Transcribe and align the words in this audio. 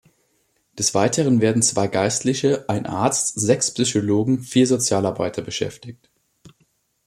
Des 0.79 0.95
Weiteren 0.95 1.41
werden 1.41 1.61
zwei 1.61 1.85
Geistliche, 1.85 2.65
ein 2.69 2.87
Arzt, 2.87 3.39
sechs 3.39 3.69
Psychologen, 3.71 4.39
vier 4.39 4.65
Sozialarbeiter 4.65 5.43
beschäftigt. 5.43 6.09